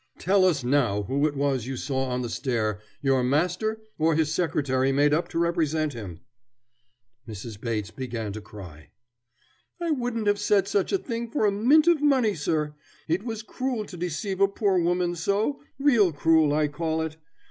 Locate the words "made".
4.91-5.13